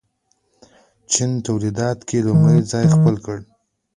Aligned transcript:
چین 1.11 1.31
تولیداتو 1.45 2.03
کې 2.07 2.17
لومړی 2.27 2.59
ځای 2.71 2.85
خپل 2.95 3.15
کړ. 3.25 3.37